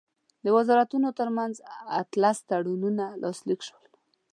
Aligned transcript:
د 0.45 0.45
وزارتونو 0.57 1.07
ترمنځ 1.19 1.53
اتلس 2.01 2.37
تړونونه 2.49 3.05
لاسلیک 3.21 3.61
شول. 3.67 3.85